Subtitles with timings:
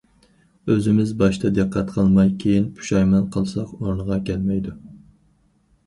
[0.71, 4.79] ئۆزىمىز باشتا دىققەت قىلماي كىيىن پۇشايمان قىلساق ئورنىغا كەلمەيدۇ.